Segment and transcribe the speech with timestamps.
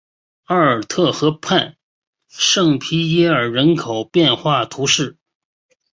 [0.45, 1.77] 奥尔特河畔
[2.27, 5.19] 圣皮耶尔人口变化图示